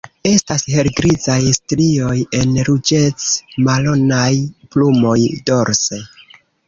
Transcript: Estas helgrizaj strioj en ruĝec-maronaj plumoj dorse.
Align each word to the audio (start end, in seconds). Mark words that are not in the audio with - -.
Estas 0.27 0.63
helgrizaj 0.75 1.35
strioj 1.57 2.15
en 2.39 2.57
ruĝec-maronaj 2.69 4.33
plumoj 4.77 5.17
dorse. 5.51 6.01